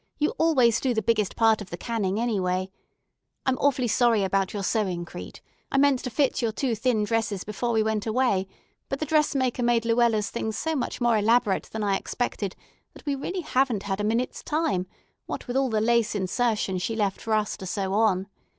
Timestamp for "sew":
17.67-17.93